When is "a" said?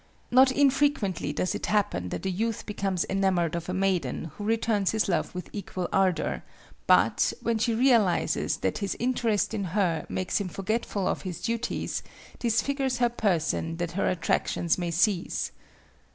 2.25-2.29, 3.69-3.73